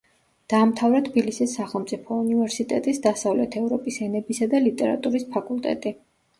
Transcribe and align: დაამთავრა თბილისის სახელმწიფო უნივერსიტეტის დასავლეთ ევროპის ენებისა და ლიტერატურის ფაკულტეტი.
დაამთავრა 0.53 1.01
თბილისის 1.07 1.53
სახელმწიფო 1.59 2.17
უნივერსიტეტის 2.23 3.03
დასავლეთ 3.05 3.61
ევროპის 3.63 4.03
ენებისა 4.09 4.51
და 4.57 4.67
ლიტერატურის 4.67 5.31
ფაკულტეტი. 5.39 5.97